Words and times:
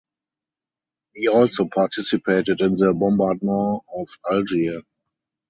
He 1.13 1.27
also 1.27 1.67
participated 1.67 2.59
in 2.61 2.73
the 2.73 2.91
Bombardment 2.91 3.83
of 3.93 4.09
Algiers. 4.31 4.81